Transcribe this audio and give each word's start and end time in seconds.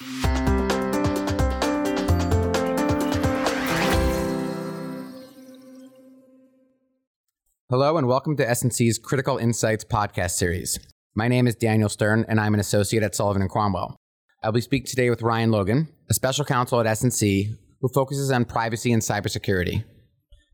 Hello 0.00 0.08
and 7.98 8.08
welcome 8.08 8.34
to 8.38 8.48
S&C's 8.48 8.98
Critical 8.98 9.36
Insights 9.36 9.84
podcast 9.84 10.30
series. 10.30 10.78
My 11.14 11.28
name 11.28 11.46
is 11.46 11.54
Daniel 11.54 11.90
Stern 11.90 12.24
and 12.30 12.40
I'm 12.40 12.54
an 12.54 12.60
associate 12.60 13.02
at 13.02 13.14
Sullivan 13.14 13.42
and 13.42 13.50
Cromwell. 13.50 13.94
I'll 14.42 14.52
be 14.52 14.62
speaking 14.62 14.86
today 14.86 15.10
with 15.10 15.20
Ryan 15.20 15.50
Logan, 15.50 15.88
a 16.08 16.14
special 16.14 16.46
counsel 16.46 16.80
at 16.80 16.86
S&C 16.86 17.54
who 17.82 17.88
focuses 17.92 18.30
on 18.30 18.46
privacy 18.46 18.94
and 18.94 19.02
cybersecurity. 19.02 19.84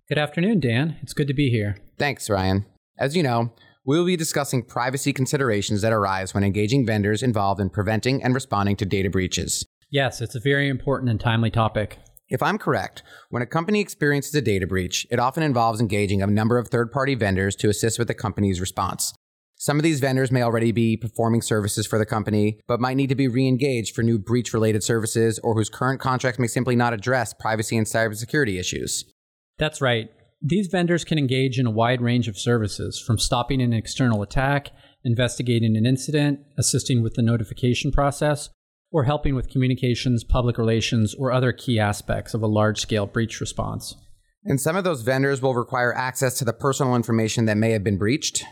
Good 0.09 0.19
afternoon, 0.19 0.59
Dan. 0.59 0.97
It's 1.03 1.15
good 1.15 1.29
to 1.29 1.35
be 1.35 1.51
here. 1.51 1.77
Thanks, 2.01 2.29
Ryan. 2.29 2.67
As 2.99 3.17
you 3.17 3.23
know, 3.23 3.53
we 3.87 3.97
will 3.97 4.05
be 4.05 4.17
discussing 4.17 4.65
privacy 4.65 5.13
considerations 5.13 5.81
that 5.81 5.93
arise 5.93 6.35
when 6.35 6.43
engaging 6.43 6.85
vendors 6.85 7.23
involved 7.23 7.61
in 7.61 7.71
preventing 7.71 8.23
and 8.23 8.35
responding 8.35 8.75
to 8.77 8.85
data 8.85 9.09
breaches. 9.09 9.65
Yes, 9.91 10.21
it's 10.21 10.35
a 10.35 10.41
very 10.41 10.69
important 10.69 11.09
and 11.09 11.21
timely 11.21 11.51
topic. 11.51 11.99
If 12.29 12.43
I'm 12.43 12.59
correct, 12.59 13.05
when 13.31 13.45
a 13.45 13.47
company 13.47 13.81
experiences 13.81 14.35
a 14.35 14.43
data 14.43 14.67
breach, 14.67 15.07
it 15.13 15.21
often 15.21 15.45
involves 15.45 15.81
engaging 15.81 16.21
a 16.21 16.27
number 16.27 16.59
of 16.59 16.67
third 16.67 16.91
party 16.91 17.15
vendors 17.15 17.55
to 17.57 17.69
assist 17.69 17.97
with 17.97 18.09
the 18.09 18.15
company's 18.15 18.61
response. 18.61 19.15
Some 19.55 19.79
of 19.79 19.85
these 19.85 20.01
vendors 20.01 20.33
may 20.33 20.43
already 20.43 20.73
be 20.73 20.97
performing 20.97 21.41
services 21.41 21.87
for 21.87 21.99
the 21.99 22.05
company, 22.05 22.59
but 22.67 22.81
might 22.81 22.97
need 22.97 23.09
to 23.09 23.15
be 23.15 23.29
re 23.29 23.47
engaged 23.47 23.95
for 23.95 24.03
new 24.03 24.19
breach 24.19 24.53
related 24.53 24.83
services 24.83 25.39
or 25.45 25.55
whose 25.55 25.71
current 25.71 26.01
contracts 26.01 26.41
may 26.41 26.49
simply 26.49 26.75
not 26.75 26.93
address 26.93 27.33
privacy 27.33 27.77
and 27.77 27.87
cybersecurity 27.87 28.59
issues. 28.59 29.05
That's 29.59 29.81
right. 29.81 30.11
These 30.49 30.69
vendors 30.69 31.03
can 31.03 31.19
engage 31.19 31.59
in 31.59 31.67
a 31.67 31.73
wide 31.73 32.01
range 32.01 32.29
of 32.29 32.39
services, 32.39 33.01
from 33.05 33.19
stopping 33.19 33.61
an 33.61 33.73
external 33.73 34.23
attack, 34.23 34.71
investigating 35.05 35.77
an 35.77 35.85
incident, 35.85 36.39
assisting 36.57 37.03
with 37.03 37.15
the 37.15 37.23
notification 37.23 37.91
process, 37.91 38.49
or 38.93 39.03
helping 39.03 39.35
with 39.35 39.51
communications, 39.51 40.23
public 40.23 40.57
relations, 40.57 41.17
or 41.17 41.33
other 41.33 41.53
key 41.53 41.81
aspects 41.81 42.33
of 42.33 42.45
a 42.45 42.47
large 42.47 42.79
scale 42.79 43.07
breach 43.07 43.41
response. 43.41 43.97
And 44.45 44.61
some 44.61 44.77
of 44.77 44.85
those 44.85 45.03
vendors 45.03 45.43
will 45.43 45.57
require 45.57 45.93
access 45.93 46.39
to 46.39 46.45
the 46.45 46.53
personal 46.53 46.95
information 46.95 47.47
that 47.47 47.57
may 47.57 47.73
have 47.73 47.83
been 47.83 47.99
breached. 47.99 48.45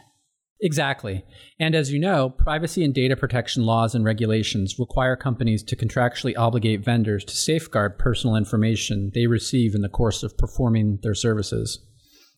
Exactly. 0.60 1.24
And 1.60 1.74
as 1.74 1.92
you 1.92 2.00
know, 2.00 2.30
privacy 2.30 2.82
and 2.84 2.94
data 2.94 3.16
protection 3.16 3.66
laws 3.66 3.94
and 3.94 4.04
regulations 4.04 4.78
require 4.78 5.14
companies 5.14 5.62
to 5.64 5.76
contractually 5.76 6.34
obligate 6.36 6.84
vendors 6.84 7.24
to 7.26 7.36
safeguard 7.36 7.98
personal 7.98 8.34
information 8.34 9.12
they 9.14 9.26
receive 9.26 9.74
in 9.74 9.82
the 9.82 9.88
course 9.88 10.22
of 10.22 10.38
performing 10.38 11.00
their 11.02 11.14
services. 11.14 11.84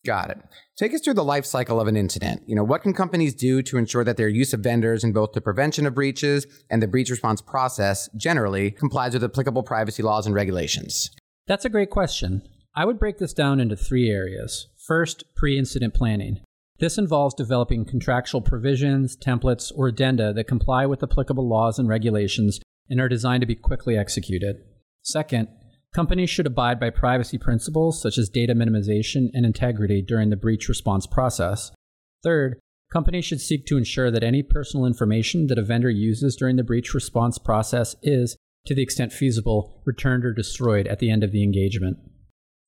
Got 0.07 0.29
it. 0.29 0.37
Take 0.77 0.93
us 0.93 1.01
through 1.01 1.15
the 1.15 1.23
life 1.25 1.45
cycle 1.45 1.81
of 1.81 1.87
an 1.89 1.97
incident. 1.97 2.41
You 2.47 2.55
know, 2.55 2.63
what 2.63 2.81
can 2.81 2.93
companies 2.93 3.35
do 3.35 3.61
to 3.63 3.77
ensure 3.77 4.05
that 4.05 4.15
their 4.15 4.29
use 4.29 4.53
of 4.53 4.61
vendors 4.61 5.03
in 5.03 5.11
both 5.11 5.33
the 5.33 5.41
prevention 5.41 5.85
of 5.85 5.95
breaches 5.95 6.47
and 6.69 6.81
the 6.81 6.87
breach 6.87 7.09
response 7.09 7.41
process 7.41 8.07
generally 8.15 8.71
complies 8.71 9.13
with 9.13 9.25
applicable 9.25 9.63
privacy 9.63 10.01
laws 10.01 10.25
and 10.25 10.33
regulations? 10.33 11.11
That's 11.45 11.65
a 11.65 11.69
great 11.69 11.89
question. 11.89 12.41
I 12.73 12.85
would 12.85 12.99
break 12.99 13.17
this 13.17 13.33
down 13.33 13.59
into 13.59 13.75
three 13.75 14.09
areas. 14.09 14.67
First, 14.87 15.25
pre 15.35 15.57
incident 15.57 15.93
planning. 15.93 16.39
This 16.79 16.97
involves 16.97 17.35
developing 17.35 17.83
contractual 17.83 18.39
provisions, 18.39 19.17
templates, 19.17 19.73
or 19.75 19.89
addenda 19.89 20.31
that 20.31 20.47
comply 20.47 20.85
with 20.85 21.03
applicable 21.03 21.49
laws 21.49 21.79
and 21.79 21.89
regulations 21.89 22.61
and 22.89 23.01
are 23.01 23.09
designed 23.09 23.41
to 23.41 23.47
be 23.47 23.55
quickly 23.55 23.97
executed. 23.97 24.55
Second, 25.01 25.49
companies 25.93 26.29
should 26.29 26.47
abide 26.47 26.79
by 26.79 26.89
privacy 26.89 27.37
principles 27.37 28.01
such 28.01 28.17
as 28.17 28.29
data 28.29 28.53
minimization 28.53 29.29
and 29.33 29.45
integrity 29.45 30.01
during 30.01 30.29
the 30.29 30.35
breach 30.35 30.69
response 30.69 31.07
process. 31.07 31.71
Third, 32.23 32.59
companies 32.91 33.25
should 33.25 33.41
seek 33.41 33.65
to 33.67 33.77
ensure 33.77 34.11
that 34.11 34.23
any 34.23 34.43
personal 34.43 34.85
information 34.85 35.47
that 35.47 35.57
a 35.57 35.63
vendor 35.63 35.89
uses 35.89 36.35
during 36.35 36.55
the 36.55 36.63
breach 36.63 36.93
response 36.93 37.37
process 37.37 37.95
is, 38.01 38.37
to 38.65 38.75
the 38.75 38.83
extent 38.83 39.13
feasible, 39.13 39.81
returned 39.85 40.25
or 40.25 40.33
destroyed 40.33 40.87
at 40.87 40.99
the 40.99 41.09
end 41.09 41.23
of 41.23 41.31
the 41.31 41.43
engagement. 41.43 41.97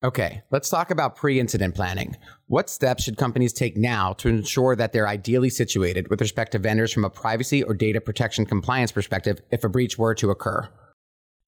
Okay, 0.01 0.43
let's 0.49 0.69
talk 0.69 0.91
about 0.91 1.17
pre 1.17 1.41
incident 1.41 1.75
planning. 1.75 2.15
What 2.47 2.69
steps 2.69 3.03
should 3.03 3.17
companies 3.17 3.51
take 3.51 3.75
now 3.75 4.13
to 4.13 4.29
ensure 4.29 4.73
that 4.77 4.93
they're 4.93 5.09
ideally 5.09 5.49
situated 5.49 6.09
with 6.09 6.21
respect 6.21 6.53
to 6.53 6.59
vendors 6.59 6.93
from 6.93 7.03
a 7.03 7.09
privacy 7.09 7.63
or 7.63 7.73
data 7.73 7.99
protection 7.99 8.45
compliance 8.45 8.93
perspective 8.93 9.41
if 9.51 9.65
a 9.65 9.69
breach 9.69 9.97
were 9.97 10.15
to 10.15 10.31
occur? 10.31 10.69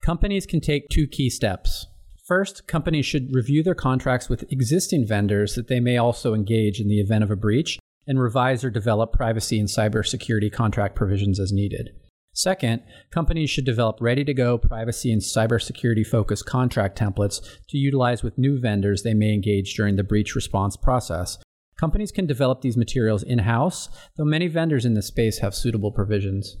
Companies 0.02 0.46
can 0.46 0.60
take 0.60 0.88
two 0.88 1.06
key 1.06 1.30
steps. 1.30 1.86
First, 2.26 2.66
companies 2.66 3.06
should 3.06 3.32
review 3.32 3.62
their 3.62 3.76
contracts 3.76 4.28
with 4.28 4.50
existing 4.50 5.06
vendors 5.06 5.54
that 5.54 5.68
they 5.68 5.78
may 5.78 5.96
also 5.96 6.34
engage 6.34 6.80
in 6.80 6.88
the 6.88 6.98
event 6.98 7.22
of 7.22 7.30
a 7.30 7.36
breach 7.36 7.78
and 8.06 8.20
revise 8.20 8.64
or 8.64 8.70
develop 8.70 9.12
privacy 9.12 9.60
and 9.60 9.68
cybersecurity 9.68 10.52
contract 10.52 10.96
provisions 10.96 11.38
as 11.38 11.52
needed. 11.52 11.90
Second, 12.34 12.82
companies 13.12 13.48
should 13.48 13.64
develop 13.64 13.98
ready 14.00 14.24
to 14.24 14.34
go 14.34 14.58
privacy 14.58 15.12
and 15.12 15.22
cybersecurity 15.22 16.04
focused 16.04 16.46
contract 16.46 16.98
templates 16.98 17.40
to 17.68 17.78
utilize 17.78 18.24
with 18.24 18.38
new 18.38 18.58
vendors 18.58 19.02
they 19.02 19.14
may 19.14 19.32
engage 19.32 19.74
during 19.74 19.94
the 19.94 20.02
breach 20.02 20.34
response 20.34 20.76
process. 20.76 21.38
Companies 21.78 22.10
can 22.10 22.26
develop 22.26 22.60
these 22.60 22.76
materials 22.76 23.22
in 23.22 23.40
house, 23.40 23.88
though 24.16 24.24
many 24.24 24.48
vendors 24.48 24.84
in 24.84 24.94
this 24.94 25.06
space 25.06 25.38
have 25.38 25.54
suitable 25.54 25.92
provisions. 25.92 26.56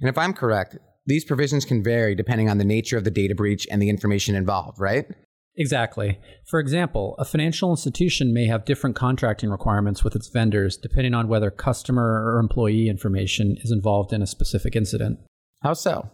And 0.00 0.10
if 0.10 0.18
I'm 0.18 0.34
correct, 0.34 0.76
these 1.06 1.24
provisions 1.24 1.64
can 1.64 1.82
vary 1.82 2.14
depending 2.14 2.50
on 2.50 2.58
the 2.58 2.64
nature 2.64 2.98
of 2.98 3.04
the 3.04 3.10
data 3.10 3.34
breach 3.34 3.66
and 3.70 3.80
the 3.80 3.88
information 3.88 4.34
involved, 4.34 4.78
right? 4.80 5.06
Exactly. 5.58 6.18
For 6.44 6.60
example, 6.60 7.14
a 7.18 7.24
financial 7.24 7.70
institution 7.70 8.34
may 8.34 8.46
have 8.46 8.66
different 8.66 8.94
contracting 8.94 9.48
requirements 9.48 10.04
with 10.04 10.14
its 10.14 10.28
vendors 10.28 10.76
depending 10.76 11.14
on 11.14 11.28
whether 11.28 11.50
customer 11.50 12.24
or 12.26 12.38
employee 12.38 12.88
information 12.88 13.56
is 13.62 13.72
involved 13.72 14.12
in 14.12 14.20
a 14.20 14.26
specific 14.26 14.76
incident. 14.76 15.18
How 15.62 15.72
so? 15.72 16.10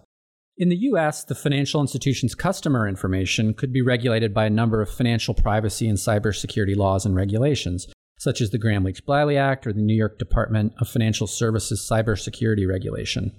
In 0.56 0.68
the 0.68 0.76
US, 0.76 1.24
the 1.24 1.34
financial 1.34 1.80
institution's 1.80 2.34
customer 2.34 2.86
information 2.86 3.54
could 3.54 3.72
be 3.72 3.82
regulated 3.82 4.32
by 4.32 4.44
a 4.44 4.50
number 4.50 4.80
of 4.80 4.90
financial 4.90 5.34
privacy 5.34 5.88
and 5.88 5.98
cybersecurity 5.98 6.76
laws 6.76 7.04
and 7.04 7.16
regulations, 7.16 7.88
such 8.18 8.40
as 8.40 8.50
the 8.50 8.58
Gramm 8.58 8.84
Leach 8.84 9.04
Bliley 9.04 9.36
Act 9.36 9.66
or 9.66 9.72
the 9.72 9.80
New 9.80 9.96
York 9.96 10.18
Department 10.18 10.74
of 10.78 10.88
Financial 10.88 11.26
Services 11.26 11.88
Cybersecurity 11.90 12.68
Regulation. 12.68 13.32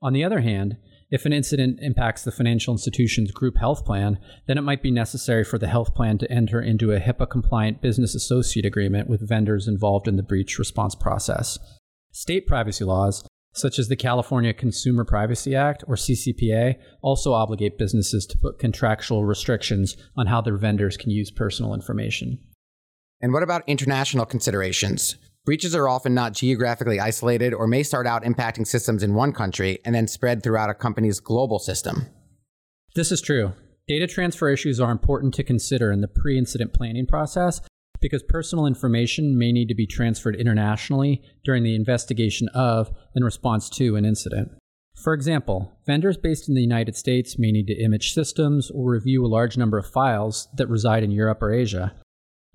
On 0.00 0.12
the 0.12 0.22
other 0.22 0.40
hand, 0.40 0.76
if 1.10 1.24
an 1.24 1.32
incident 1.32 1.78
impacts 1.80 2.22
the 2.22 2.30
financial 2.30 2.74
institution's 2.74 3.30
group 3.30 3.56
health 3.56 3.84
plan, 3.84 4.18
then 4.46 4.58
it 4.58 4.62
might 4.62 4.82
be 4.82 4.90
necessary 4.90 5.42
for 5.42 5.58
the 5.58 5.66
health 5.66 5.94
plan 5.94 6.18
to 6.18 6.30
enter 6.30 6.60
into 6.60 6.92
a 6.92 7.00
HIPAA 7.00 7.30
compliant 7.30 7.80
business 7.80 8.14
associate 8.14 8.66
agreement 8.66 9.08
with 9.08 9.26
vendors 9.26 9.66
involved 9.66 10.06
in 10.06 10.16
the 10.16 10.22
breach 10.22 10.58
response 10.58 10.94
process. 10.94 11.58
State 12.12 12.46
privacy 12.46 12.84
laws, 12.84 13.24
such 13.54 13.78
as 13.78 13.88
the 13.88 13.96
California 13.96 14.52
Consumer 14.52 15.04
Privacy 15.04 15.54
Act 15.54 15.82
or 15.86 15.94
CCPA, 15.94 16.76
also 17.00 17.32
obligate 17.32 17.78
businesses 17.78 18.26
to 18.26 18.38
put 18.38 18.58
contractual 18.58 19.24
restrictions 19.24 19.96
on 20.14 20.26
how 20.26 20.42
their 20.42 20.58
vendors 20.58 20.98
can 20.98 21.10
use 21.10 21.30
personal 21.30 21.72
information. 21.72 22.38
And 23.22 23.32
what 23.32 23.42
about 23.42 23.62
international 23.66 24.26
considerations? 24.26 25.16
Breaches 25.48 25.74
are 25.74 25.88
often 25.88 26.12
not 26.12 26.34
geographically 26.34 27.00
isolated 27.00 27.54
or 27.54 27.66
may 27.66 27.82
start 27.82 28.06
out 28.06 28.22
impacting 28.22 28.66
systems 28.66 29.02
in 29.02 29.14
one 29.14 29.32
country 29.32 29.78
and 29.82 29.94
then 29.94 30.06
spread 30.06 30.42
throughout 30.42 30.68
a 30.68 30.74
company's 30.74 31.20
global 31.20 31.58
system. 31.58 32.04
This 32.94 33.10
is 33.10 33.22
true. 33.22 33.54
Data 33.88 34.06
transfer 34.06 34.50
issues 34.50 34.78
are 34.78 34.90
important 34.90 35.32
to 35.36 35.42
consider 35.42 35.90
in 35.90 36.02
the 36.02 36.06
pre 36.06 36.36
incident 36.36 36.74
planning 36.74 37.06
process 37.06 37.62
because 37.98 38.22
personal 38.24 38.66
information 38.66 39.38
may 39.38 39.50
need 39.50 39.68
to 39.68 39.74
be 39.74 39.86
transferred 39.86 40.36
internationally 40.36 41.22
during 41.46 41.62
the 41.62 41.74
investigation 41.74 42.50
of 42.52 42.90
and 43.14 43.24
response 43.24 43.70
to 43.70 43.96
an 43.96 44.04
incident. 44.04 44.50
For 45.02 45.14
example, 45.14 45.78
vendors 45.86 46.18
based 46.18 46.50
in 46.50 46.56
the 46.56 46.60
United 46.60 46.94
States 46.94 47.38
may 47.38 47.52
need 47.52 47.68
to 47.68 47.82
image 47.82 48.12
systems 48.12 48.70
or 48.70 48.90
review 48.90 49.24
a 49.24 49.32
large 49.32 49.56
number 49.56 49.78
of 49.78 49.86
files 49.86 50.46
that 50.58 50.68
reside 50.68 51.02
in 51.02 51.10
Europe 51.10 51.40
or 51.40 51.54
Asia, 51.54 51.94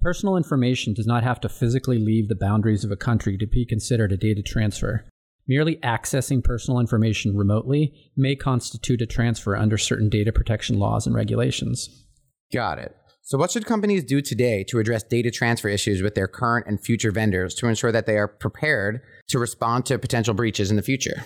Personal 0.03 0.35
information 0.35 0.93
does 0.93 1.07
not 1.07 1.23
have 1.23 1.39
to 1.39 1.47
physically 1.47 1.97
leave 1.97 2.27
the 2.27 2.35
boundaries 2.35 2.83
of 2.83 2.91
a 2.91 2.97
country 2.97 3.37
to 3.37 3.47
be 3.47 3.65
considered 3.65 4.11
a 4.11 4.17
data 4.17 4.41
transfer. 4.43 5.05
Merely 5.47 5.77
accessing 5.77 6.43
personal 6.43 6.81
information 6.81 7.37
remotely 7.37 7.93
may 8.17 8.35
constitute 8.35 9.01
a 9.01 9.05
transfer 9.05 9.55
under 9.55 9.77
certain 9.77 10.09
data 10.09 10.33
protection 10.33 10.77
laws 10.77 11.07
and 11.07 11.15
regulations. 11.15 12.05
Got 12.51 12.79
it. 12.79 12.93
So, 13.21 13.37
what 13.37 13.51
should 13.51 13.65
companies 13.65 14.03
do 14.03 14.21
today 14.21 14.65
to 14.65 14.79
address 14.79 15.03
data 15.03 15.31
transfer 15.31 15.69
issues 15.69 16.01
with 16.01 16.15
their 16.15 16.27
current 16.27 16.67
and 16.67 16.81
future 16.81 17.11
vendors 17.11 17.55
to 17.55 17.67
ensure 17.69 17.93
that 17.93 18.05
they 18.05 18.17
are 18.17 18.27
prepared 18.27 18.99
to 19.29 19.39
respond 19.39 19.85
to 19.85 19.97
potential 19.97 20.33
breaches 20.33 20.69
in 20.69 20.75
the 20.75 20.81
future? 20.81 21.23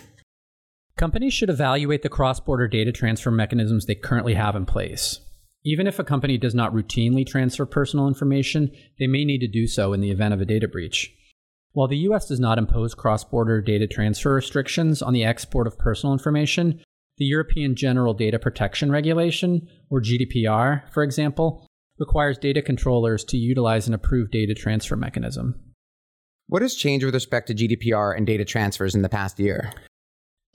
Companies 0.97 1.33
should 1.33 1.49
evaluate 1.49 2.03
the 2.03 2.09
cross 2.09 2.39
border 2.39 2.67
data 2.67 2.91
transfer 2.91 3.31
mechanisms 3.31 3.87
they 3.87 3.95
currently 3.95 4.35
have 4.35 4.55
in 4.55 4.67
place. 4.67 5.19
Even 5.67 5.85
if 5.85 5.99
a 5.99 6.03
company 6.05 6.37
does 6.37 6.55
not 6.55 6.73
routinely 6.73 7.27
transfer 7.27 7.65
personal 7.65 8.07
information, 8.07 8.71
they 8.99 9.05
may 9.05 9.25
need 9.25 9.39
to 9.39 9.49
do 9.49 9.67
so 9.67 9.91
in 9.91 9.99
the 9.99 10.11
event 10.11 10.33
of 10.33 10.39
a 10.39 10.45
data 10.45 10.65
breach. 10.65 11.13
While 11.73 11.89
the 11.89 11.97
US 12.09 12.25
does 12.25 12.39
not 12.39 12.57
impose 12.57 12.95
cross 12.95 13.25
border 13.25 13.61
data 13.61 13.85
transfer 13.85 14.33
restrictions 14.33 15.01
on 15.01 15.11
the 15.11 15.25
export 15.25 15.67
of 15.67 15.77
personal 15.77 16.13
information, 16.13 16.79
the 17.17 17.25
European 17.25 17.75
General 17.75 18.13
Data 18.13 18.39
Protection 18.39 18.93
Regulation, 18.93 19.67
or 19.89 20.01
GDPR, 20.01 20.89
for 20.89 21.03
example, 21.03 21.67
requires 21.99 22.37
data 22.37 22.61
controllers 22.61 23.25
to 23.25 23.35
utilize 23.35 23.89
an 23.89 23.93
approved 23.93 24.31
data 24.31 24.53
transfer 24.53 24.95
mechanism. 24.95 25.59
What 26.47 26.61
has 26.61 26.75
changed 26.75 27.03
with 27.03 27.13
respect 27.13 27.47
to 27.47 27.53
GDPR 27.53 28.15
and 28.15 28.25
data 28.25 28.45
transfers 28.45 28.95
in 28.95 29.01
the 29.01 29.09
past 29.09 29.37
year? 29.37 29.73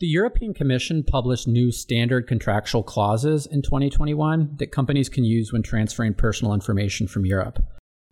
The 0.02 0.08
European 0.08 0.52
Commission 0.52 1.04
published 1.04 1.46
new 1.46 1.70
standard 1.70 2.26
contractual 2.26 2.82
clauses 2.82 3.46
in 3.46 3.62
2021 3.62 4.56
that 4.56 4.72
companies 4.72 5.08
can 5.08 5.22
use 5.22 5.52
when 5.52 5.62
transferring 5.62 6.14
personal 6.14 6.54
information 6.54 7.06
from 7.06 7.24
Europe. 7.24 7.62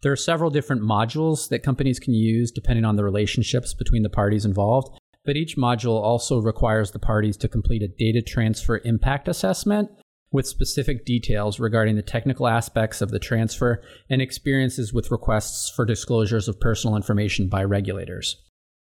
There 0.03 0.13
are 0.13 0.17
several 0.17 0.51
different 0.51 0.83
modules 0.83 1.49
that 1.49 1.65
companies 1.65 1.99
can 1.99 2.15
use 2.15 2.53
depending 2.53 2.85
on 2.85 2.95
the 2.95 3.03
relationships 3.03 3.75
between 3.75 4.05
the 4.05 4.09
parties 4.09 4.45
involved, 4.45 4.97
but 5.25 5.37
each 5.37 5.57
module 5.57 6.01
also 6.01 6.39
requires 6.39 6.93
the 6.93 7.01
parties 7.01 7.37
to 7.39 7.49
complete 7.49 7.83
a 7.83 7.89
data 7.89 8.23
transfer 8.23 8.81
impact 8.85 9.27
assessment 9.27 9.91
with 10.31 10.47
specific 10.47 11.05
details 11.05 11.59
regarding 11.59 11.97
the 11.97 12.03
technical 12.03 12.47
aspects 12.47 13.03
of 13.03 13.11
the 13.11 13.19
transfer 13.19 13.83
and 14.09 14.23
experiences 14.23 14.93
with 14.93 15.11
requests 15.11 15.69
for 15.69 15.85
disclosures 15.85 16.47
of 16.47 16.61
personal 16.61 16.95
information 16.95 17.49
by 17.49 17.65
regulators. 17.65 18.37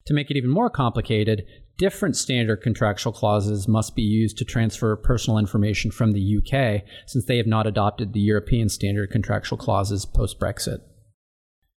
To 0.06 0.14
make 0.14 0.28
it 0.28 0.36
even 0.36 0.50
more 0.50 0.70
complicated, 0.70 1.44
different 1.78 2.16
standard 2.16 2.62
contractual 2.62 3.12
clauses 3.12 3.68
must 3.68 3.94
be 3.94 4.02
used 4.02 4.38
to 4.38 4.44
transfer 4.44 4.96
personal 4.96 5.38
information 5.38 5.90
from 5.90 6.12
the 6.12 6.38
UK 6.38 6.82
since 7.06 7.24
they 7.24 7.36
have 7.36 7.46
not 7.46 7.66
adopted 7.66 8.12
the 8.12 8.20
European 8.20 8.68
standard 8.68 9.10
contractual 9.10 9.58
clauses 9.58 10.04
post 10.06 10.40
Brexit. 10.40 10.78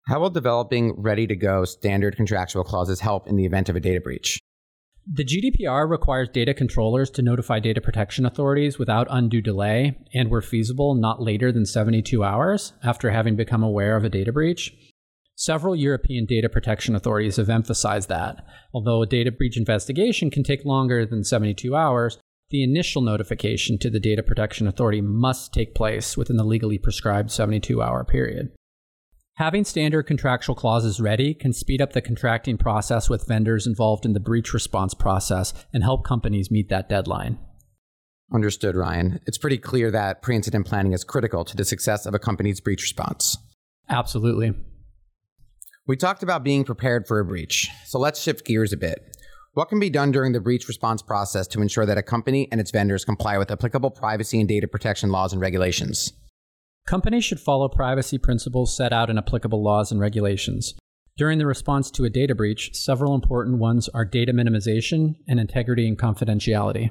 How 0.07 0.21
will 0.21 0.31
developing 0.31 0.95
ready 1.01 1.27
to 1.27 1.37
go 1.37 1.65
standard 1.65 2.17
contractual 2.17 2.65
clauses 2.65 3.01
help 3.01 3.29
in 3.29 3.37
the 3.37 3.45
event 3.45 3.69
of 3.69 3.77
a 3.77 3.81
data 3.81 4.01
breach? 4.01 4.39
The 5.11 5.25
GDPR 5.25 5.89
requires 5.89 6.29
data 6.29 6.53
controllers 6.53 7.09
to 7.11 7.23
notify 7.23 7.61
data 7.61 7.81
protection 7.81 8.27
authorities 8.27 8.79
without 8.79 9.07
undue 9.09 9.41
delay 9.41 9.99
and, 10.13 10.31
where 10.31 10.43
feasible, 10.43 10.95
not 10.95 11.23
later 11.23 11.51
than 11.51 11.65
72 11.65 12.23
hours 12.23 12.75
after 12.83 13.11
having 13.11 13.35
become 13.35 13.63
aware 13.63 13.97
of 13.97 14.05
a 14.05 14.11
data 14.11 14.33
breach. 14.33 14.75
Several 15.41 15.77
European 15.77 16.27
data 16.27 16.49
protection 16.49 16.97
authorities 16.97 17.37
have 17.37 17.49
emphasized 17.49 18.09
that. 18.09 18.45
Although 18.75 19.03
a 19.03 19.07
data 19.07 19.31
breach 19.31 19.57
investigation 19.57 20.33
can 20.33 20.43
take 20.43 20.65
longer 20.65 21.07
than 21.07 21.23
72 21.23 21.77
hours, 21.77 22.19
the 22.51 22.65
initial 22.65 23.03
notification 23.03 23.79
to 23.79 23.89
the 23.89 24.01
data 24.01 24.25
protection 24.25 24.67
authority 24.67 25.01
must 25.01 25.55
take 25.55 25.77
place 25.77 26.17
within 26.17 26.39
the 26.39 26.45
legally 26.45 26.77
prescribed 26.77 27.31
72 27.31 27.81
hour 27.81 28.05
period. 28.05 28.51
Having 29.35 29.67
standard 29.67 30.09
contractual 30.09 30.57
clauses 30.57 31.01
ready 31.01 31.35
can 31.35 31.53
speed 31.53 31.81
up 31.81 31.93
the 31.93 32.03
contracting 32.03 32.59
process 32.59 33.09
with 33.09 33.29
vendors 33.29 33.65
involved 33.65 34.05
in 34.05 34.15
the 34.15 34.21
breach 34.21 34.53
response 34.53 34.93
process 34.93 35.55
and 35.73 35.85
help 35.85 36.05
companies 36.05 36.51
meet 36.51 36.69
that 36.71 36.89
deadline. 36.89 37.39
Understood, 38.35 38.75
Ryan. 38.75 39.21
It's 39.25 39.39
pretty 39.39 39.59
clear 39.59 39.93
that 39.93 40.21
pre 40.21 40.35
incident 40.35 40.67
planning 40.67 40.95
is 40.95 41.05
critical 41.05 41.45
to 41.45 41.57
the 41.57 41.65
success 41.65 42.07
of 42.07 42.15
a 42.15 42.19
company's 42.19 42.61
breach 42.61 42.83
response. 42.83 43.39
Absolutely. 43.89 44.53
We 45.89 45.97
talked 45.97 46.23
about 46.23 46.45
being 46.45 46.65
prepared 46.65 47.09
for 47.09 47.19
a 47.19 47.25
breach, 47.25 47.71
so 47.87 47.99
let's 47.99 48.21
shift 48.21 48.45
gears 48.45 48.75
a 48.75 48.77
bit. 48.77 49.17
What 49.55 49.71
can 49.71 49.81
be 49.81 49.89
done 49.89 50.13
during 50.13 50.33
the 50.33 50.41
breach 50.41 50.69
response 50.69 51.01
process 51.01 51.47
to 51.47 51.63
ensure 51.63 51.87
that 51.87 51.97
a 51.97 52.03
company 52.03 52.47
and 52.53 52.61
its 52.61 52.71
vendors 52.71 53.07
comply 53.07 53.39
with 53.39 53.51
applicable 53.51 53.93
privacy 53.93 54.39
and 54.39 54.47
data 54.47 54.69
protection 54.69 55.11
laws 55.11 55.33
and 55.33 55.41
regulations? 55.41 56.13
Companies 56.87 57.25
should 57.25 57.41
follow 57.41 57.71
privacy 57.71 58.19
principles 58.19 58.77
set 58.77 58.93
out 58.93 59.09
in 59.09 59.17
applicable 59.17 59.63
laws 59.63 59.91
and 59.91 59.99
regulations. 59.99 60.75
During 61.17 61.39
the 61.39 61.47
response 61.47 61.91
to 61.93 62.05
a 62.05 62.11
data 62.11 62.35
breach, 62.35 62.75
several 62.75 63.15
important 63.15 63.57
ones 63.57 63.89
are 63.89 64.05
data 64.05 64.35
minimization 64.35 65.15
and 65.27 65.41
integrity 65.41 65.89
and 65.89 65.99
confidentiality. 65.99 66.91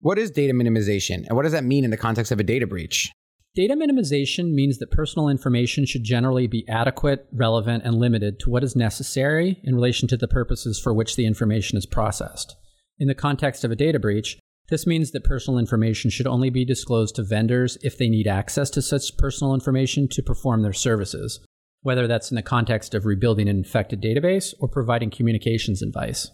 What 0.00 0.18
is 0.18 0.30
data 0.30 0.54
minimization, 0.54 1.26
and 1.26 1.36
what 1.36 1.42
does 1.42 1.52
that 1.52 1.62
mean 1.62 1.84
in 1.84 1.90
the 1.90 1.98
context 1.98 2.32
of 2.32 2.40
a 2.40 2.42
data 2.42 2.66
breach? 2.66 3.12
Data 3.54 3.74
minimization 3.74 4.52
means 4.54 4.78
that 4.78 4.90
personal 4.90 5.28
information 5.28 5.84
should 5.84 6.04
generally 6.04 6.46
be 6.46 6.66
adequate, 6.70 7.26
relevant, 7.32 7.84
and 7.84 7.96
limited 7.96 8.40
to 8.40 8.48
what 8.48 8.64
is 8.64 8.74
necessary 8.74 9.60
in 9.62 9.74
relation 9.74 10.08
to 10.08 10.16
the 10.16 10.26
purposes 10.26 10.80
for 10.80 10.94
which 10.94 11.16
the 11.16 11.26
information 11.26 11.76
is 11.76 11.84
processed. 11.84 12.56
In 12.98 13.08
the 13.08 13.14
context 13.14 13.62
of 13.62 13.70
a 13.70 13.76
data 13.76 13.98
breach, 13.98 14.38
this 14.70 14.86
means 14.86 15.10
that 15.10 15.24
personal 15.24 15.58
information 15.58 16.10
should 16.10 16.26
only 16.26 16.48
be 16.48 16.64
disclosed 16.64 17.16
to 17.16 17.22
vendors 17.22 17.76
if 17.82 17.98
they 17.98 18.08
need 18.08 18.26
access 18.26 18.70
to 18.70 18.80
such 18.80 19.18
personal 19.18 19.52
information 19.52 20.08
to 20.12 20.22
perform 20.22 20.62
their 20.62 20.72
services, 20.72 21.44
whether 21.82 22.06
that's 22.06 22.30
in 22.30 22.36
the 22.36 22.42
context 22.42 22.94
of 22.94 23.04
rebuilding 23.04 23.50
an 23.50 23.58
infected 23.58 24.00
database 24.00 24.54
or 24.60 24.68
providing 24.68 25.10
communications 25.10 25.82
advice. 25.82 26.30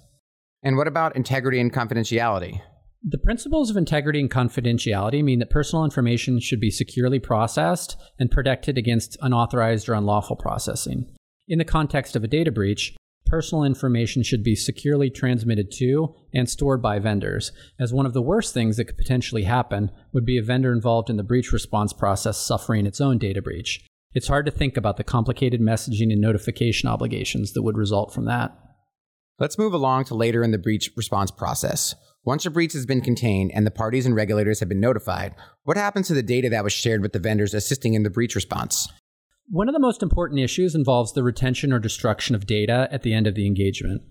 And 0.63 0.77
what 0.77 0.87
about 0.87 1.17
integrity 1.17 1.59
and 1.59 1.73
confidentiality? 1.73 2.61
The 3.03 3.19
principles 3.19 3.71
of 3.71 3.77
integrity 3.77 4.21
and 4.21 4.31
confidentiality 4.31 5.23
mean 5.23 5.39
that 5.39 5.51
personal 5.51 5.85
information 5.85 6.41
should 6.41 6.61
be 6.61 6.71
securely 6.71 7.21
processed 7.21 7.97
and 8.19 8.31
protected 8.31 8.77
against 8.77 9.17
unauthorized 9.21 9.89
or 9.89 9.95
unlawful 9.95 10.35
processing. 10.35 11.07
In 11.47 11.59
the 11.59 11.65
context 11.65 12.17
of 12.17 12.25
a 12.25 12.29
data 12.29 12.51
breach, 12.51 12.97
personal 13.27 13.63
information 13.63 14.25
should 14.25 14.43
be 14.43 14.57
securely 14.57 15.11
transmitted 15.11 15.71
to 15.71 16.15
and 16.35 16.51
stored 16.51 16.83
by 16.83 16.99
vendors, 16.99 17.53
as 17.79 17.93
one 17.93 18.05
of 18.05 18.15
the 18.15 18.23
worst 18.23 18.53
things 18.53 18.77
that 18.77 18.87
could 18.87 18.99
potentially 18.99 19.45
happen 19.45 19.93
would 20.13 20.25
be 20.25 20.37
a 20.37 20.43
vendor 20.43 20.73
involved 20.73 21.09
in 21.09 21.17
the 21.17 21.23
breach 21.23 21.53
response 21.53 21.93
process 21.93 22.37
suffering 22.37 22.85
its 22.85 23.01
own 23.01 23.17
data 23.17 23.41
breach. 23.41 23.85
It's 24.13 24.29
hard 24.29 24.45
to 24.47 24.53
think 24.53 24.77
about 24.77 24.97
the 24.97 25.05
complicated 25.05 25.61
messaging 25.61 26.11
and 26.11 26.21
notification 26.21 26.89
obligations 26.89 27.53
that 27.53 27.63
would 27.63 27.77
result 27.77 28.13
from 28.13 28.25
that. 28.25 28.59
Let's 29.39 29.59
move 29.59 29.73
along 29.73 30.07
to 30.07 30.17
later 30.17 30.43
in 30.43 30.51
the 30.51 30.59
breach 30.59 30.91
response 30.97 31.31
process. 31.31 31.95
Once 32.25 32.45
a 32.45 32.51
breach 32.51 32.73
has 32.73 32.85
been 32.85 33.01
contained 33.01 33.51
and 33.55 33.67
the 33.67 33.71
parties 33.71 34.05
and 34.05 34.15
regulators 34.15 34.61
have 34.61 34.69
been 34.69 34.81
notified, 34.81 35.35
what 35.63 35.77
happens 35.77 36.09
to 36.09 36.15
the 36.15 36.23
data 36.23 36.49
that 36.49 36.65
was 36.65 36.73
shared 36.73 37.01
with 37.01 37.13
the 37.13 37.19
vendors 37.19 37.55
assisting 37.55 37.95
in 37.95 38.03
the 38.03 38.11
breach 38.11 38.35
response? 38.35 38.89
One 39.51 39.69
of 39.69 39.73
the 39.73 39.81
most 39.81 40.03
important 40.03 40.41
issues 40.41 40.75
involves 40.75 41.13
the 41.13 41.23
retention 41.23 41.73
or 41.73 41.79
destruction 41.79 42.35
of 42.35 42.45
data 42.45 42.87
at 42.91 43.03
the 43.03 43.15
end 43.15 43.27
of 43.27 43.35
the 43.35 43.47
engagement. 43.47 44.03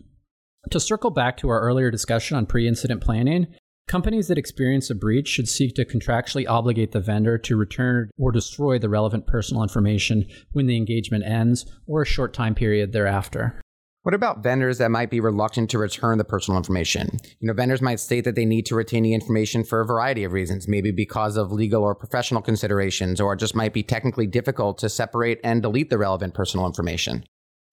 To 0.71 0.79
circle 0.79 1.11
back 1.11 1.37
to 1.37 1.49
our 1.49 1.61
earlier 1.61 1.91
discussion 1.91 2.35
on 2.35 2.47
pre 2.47 2.67
incident 2.67 3.01
planning, 3.01 3.47
companies 3.87 4.27
that 4.27 4.37
experience 4.37 4.89
a 4.89 4.95
breach 4.95 5.27
should 5.27 5.47
seek 5.47 5.75
to 5.75 5.85
contractually 5.85 6.45
obligate 6.47 6.91
the 6.91 6.99
vendor 6.99 7.37
to 7.37 7.55
return 7.55 8.09
or 8.17 8.31
destroy 8.31 8.79
the 8.79 8.89
relevant 8.89 9.27
personal 9.27 9.63
information 9.63 10.25
when 10.51 10.65
the 10.65 10.75
engagement 10.75 11.23
ends 11.23 11.65
or 11.85 12.01
a 12.01 12.05
short 12.05 12.33
time 12.33 12.55
period 12.55 12.91
thereafter. 12.91 13.61
What 14.07 14.13
about 14.13 14.41
vendors 14.41 14.77
that 14.77 14.89
might 14.89 15.09
be 15.09 15.19
reluctant 15.19 15.69
to 15.71 15.77
return 15.77 16.17
the 16.17 16.23
personal 16.23 16.57
information? 16.57 17.19
You 17.41 17.47
know, 17.47 17.53
vendors 17.53 17.81
might 17.81 17.99
state 17.99 18.23
that 18.23 18.35
they 18.35 18.45
need 18.45 18.65
to 18.67 18.75
retain 18.75 19.03
the 19.03 19.13
information 19.13 19.65
for 19.65 19.81
a 19.81 19.85
variety 19.85 20.23
of 20.23 20.31
reasons, 20.31 20.65
maybe 20.65 20.91
because 20.91 21.35
of 21.35 21.51
legal 21.51 21.83
or 21.83 21.93
professional 21.93 22.41
considerations, 22.41 23.19
or 23.19 23.33
it 23.33 23.39
just 23.39 23.53
might 23.53 23.73
be 23.73 23.83
technically 23.83 24.25
difficult 24.25 24.77
to 24.77 24.87
separate 24.87 25.41
and 25.43 25.61
delete 25.61 25.89
the 25.89 25.97
relevant 25.97 26.33
personal 26.33 26.65
information. 26.65 27.25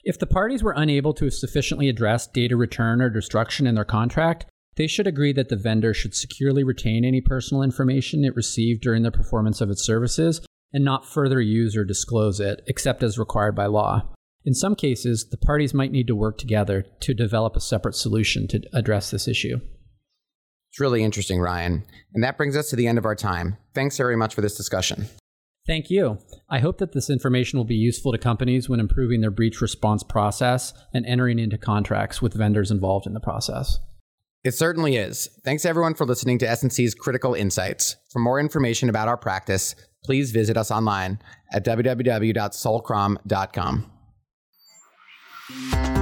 If 0.03 0.19
the 0.19 0.27
parties 0.27 0.61
were 0.61 0.75
unable 0.77 1.15
to 1.15 1.31
sufficiently 1.31 1.89
address 1.89 2.27
data 2.27 2.57
return 2.57 3.01
or 3.01 3.11
destruction 3.11 3.69
in 3.69 3.77
their 3.77 3.85
contract, 3.85 4.47
they 4.75 4.89
should 4.89 5.07
agree 5.07 5.33
that 5.35 5.51
the 5.51 5.57
vendor 5.57 5.95
should 5.95 6.17
securely 6.17 6.65
retain 6.65 7.05
any 7.05 7.21
personal 7.21 7.63
information 7.63 8.25
it 8.25 8.35
received 8.35 8.83
during 8.83 9.05
the 9.05 9.13
performance 9.13 9.61
of 9.61 9.71
its 9.71 9.87
services 9.87 10.45
and 10.73 10.85
not 10.85 11.07
further 11.07 11.41
use 11.41 11.77
or 11.77 11.85
disclose 11.85 12.41
it, 12.41 12.61
except 12.67 13.05
as 13.05 13.21
required 13.21 13.55
by 13.55 13.67
law. 13.67 14.09
In 14.45 14.55
some 14.55 14.75
cases, 14.75 15.29
the 15.31 15.39
parties 15.39 15.73
might 15.73 15.93
need 15.93 16.07
to 16.07 16.15
work 16.15 16.39
together 16.39 16.85
to 17.01 17.15
develop 17.15 17.57
a 17.57 17.61
separate 17.61 17.95
solution 17.95 18.47
to 18.49 18.61
address 18.73 19.11
this 19.11 19.27
issue. 19.27 19.61
It's 20.71 20.81
really 20.81 21.03
interesting, 21.03 21.41
Ryan. 21.41 21.85
And 22.13 22.25
that 22.25 22.37
brings 22.37 22.57
us 22.57 22.69
to 22.71 22.77
the 22.77 22.87
end 22.87 22.99
of 22.99 23.07
our 23.07 23.15
time. 23.15 23.57
Thanks 23.75 23.97
very 23.97 24.17
much 24.17 24.35
for 24.35 24.41
this 24.41 24.57
discussion. 24.57 25.07
Thank 25.67 25.89
you. 25.89 26.19
I 26.51 26.59
hope 26.59 26.79
that 26.79 26.93
this 26.93 27.09
information 27.09 27.59
will 27.59 27.65
be 27.65 27.75
useful 27.75 28.13
to 28.13 28.19
companies 28.19 28.69
when 28.69 28.81
improving 28.81 29.23
their 29.23 29.31
breach 29.31 29.63
response 29.63 30.03
process 30.03 30.75
and 30.93 31.07
entering 31.07 31.39
into 31.39 31.57
contracts 31.57 32.21
with 32.21 32.35
vendors 32.35 32.71
involved 32.71 33.07
in 33.07 33.15
the 33.15 33.21
process. 33.21 33.79
It 34.43 34.53
certainly 34.53 34.97
is. 34.97 35.31
Thanks 35.43 35.65
everyone 35.65 35.95
for 35.95 36.05
listening 36.05 36.39
to 36.41 36.49
S&C's 36.49 36.95
Critical 36.95 37.33
Insights. 37.33 37.97
For 38.11 38.19
more 38.19 38.39
information 38.39 38.91
about 38.91 39.09
our 39.09 39.17
practice, 39.17 39.75
please 40.05 40.33
visit 40.33 40.59
us 40.59 40.71
online 40.71 41.19
at 41.51 41.65
www.sullcrom.com. 41.65 43.91
Thank 45.47 45.89
you. 45.89 45.94